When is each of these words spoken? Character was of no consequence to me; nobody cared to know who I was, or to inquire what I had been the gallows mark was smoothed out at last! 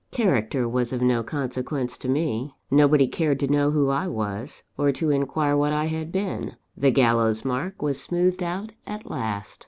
Character 0.09 0.67
was 0.67 0.91
of 0.91 1.03
no 1.03 1.21
consequence 1.21 1.95
to 1.99 2.09
me; 2.09 2.55
nobody 2.71 3.07
cared 3.07 3.39
to 3.41 3.47
know 3.47 3.69
who 3.69 3.89
I 3.91 4.07
was, 4.07 4.63
or 4.75 4.91
to 4.93 5.11
inquire 5.11 5.55
what 5.55 5.73
I 5.73 5.85
had 5.85 6.11
been 6.11 6.55
the 6.75 6.89
gallows 6.89 7.45
mark 7.45 7.83
was 7.83 8.01
smoothed 8.01 8.41
out 8.41 8.73
at 8.87 9.11
last! 9.11 9.59